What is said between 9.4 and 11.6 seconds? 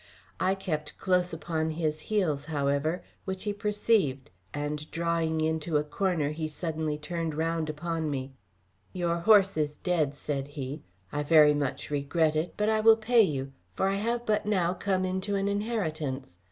is dead," said he. "I very